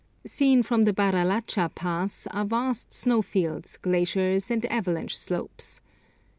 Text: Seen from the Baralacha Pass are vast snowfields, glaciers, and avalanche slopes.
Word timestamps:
Seen 0.25 0.63
from 0.63 0.85
the 0.85 0.93
Baralacha 0.93 1.69
Pass 1.75 2.25
are 2.31 2.43
vast 2.43 2.91
snowfields, 2.91 3.77
glaciers, 3.77 4.49
and 4.49 4.65
avalanche 4.65 5.15
slopes. 5.15 5.79